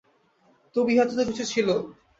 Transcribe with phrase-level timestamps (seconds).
[0.75, 1.67] তবু ইহাতে তো কিছু ছিল।